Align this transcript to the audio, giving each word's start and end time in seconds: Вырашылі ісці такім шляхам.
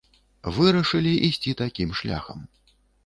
Вырашылі 0.55 1.13
ісці 1.27 1.53
такім 1.61 1.93
шляхам. 2.01 2.39